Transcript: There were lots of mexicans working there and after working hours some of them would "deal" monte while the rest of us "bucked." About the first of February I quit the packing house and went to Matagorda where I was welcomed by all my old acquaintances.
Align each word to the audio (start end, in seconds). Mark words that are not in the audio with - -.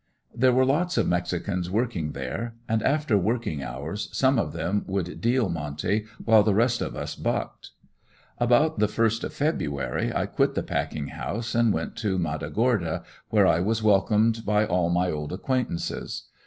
There 0.33 0.51
were 0.51 0.65
lots 0.65 0.97
of 0.97 1.07
mexicans 1.07 1.69
working 1.69 2.13
there 2.13 2.55
and 2.67 2.81
after 2.81 3.19
working 3.19 3.61
hours 3.61 4.09
some 4.11 4.39
of 4.39 4.51
them 4.51 4.83
would 4.87 5.21
"deal" 5.21 5.47
monte 5.47 6.05
while 6.25 6.41
the 6.41 6.55
rest 6.55 6.81
of 6.81 6.95
us 6.95 7.13
"bucked." 7.15 7.69
About 8.39 8.79
the 8.79 8.87
first 8.87 9.23
of 9.23 9.31
February 9.31 10.11
I 10.11 10.25
quit 10.25 10.55
the 10.55 10.63
packing 10.63 11.09
house 11.09 11.53
and 11.53 11.71
went 11.71 11.95
to 11.97 12.17
Matagorda 12.17 13.03
where 13.29 13.45
I 13.45 13.59
was 13.59 13.83
welcomed 13.83 14.43
by 14.43 14.65
all 14.65 14.89
my 14.89 15.11
old 15.11 15.31
acquaintances. 15.31 16.23